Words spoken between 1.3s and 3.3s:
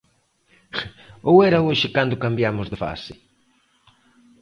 era hoxe cando cambiamos de fase?